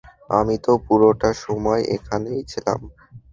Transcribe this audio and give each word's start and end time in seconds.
আমি 0.31 0.55
তো 0.65 0.71
পুরোটা 0.85 1.29
সময় 1.43 1.81
এখানেই 1.95 2.41
ছিলাম। 2.51 2.79